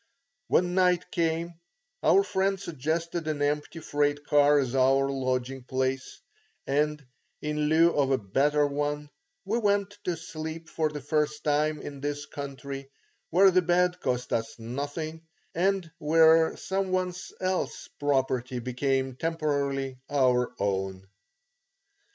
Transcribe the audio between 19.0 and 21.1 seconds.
temporarily our own.